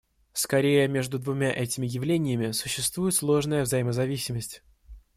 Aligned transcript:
Скорее, 0.33 0.87
между 0.87 1.19
двумя 1.19 1.51
этими 1.53 1.85
явлениями 1.85 2.53
существует 2.53 3.13
сложная 3.13 3.61
взаимозависимость. 3.61 4.63